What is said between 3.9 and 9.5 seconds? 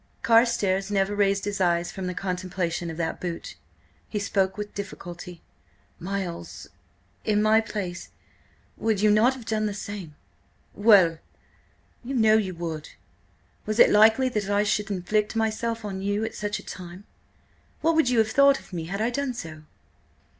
He spoke with difficulty. "Miles–in my place–would you not have